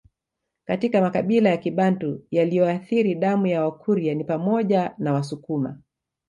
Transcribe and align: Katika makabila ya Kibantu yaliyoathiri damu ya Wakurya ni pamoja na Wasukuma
Katika 0.65 1.01
makabila 1.01 1.49
ya 1.49 1.57
Kibantu 1.57 2.25
yaliyoathiri 2.31 3.15
damu 3.15 3.47
ya 3.47 3.63
Wakurya 3.65 4.13
ni 4.15 4.23
pamoja 4.23 4.95
na 4.97 5.13
Wasukuma 5.13 5.79